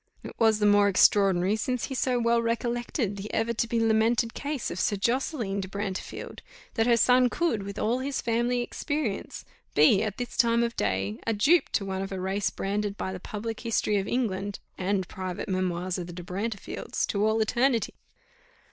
[0.23, 4.33] It was the more extraordinary, since he so well recollected the ever to be lamented
[4.33, 6.41] case of Sir Josseline de Brantefield,
[6.73, 9.45] that her son could, with all his family experience,
[9.75, 13.13] be, at this time of day, a dupe to one of a race branded by
[13.13, 17.93] the public History of England, and private Memoirs of the De Brantefields, to all eternity!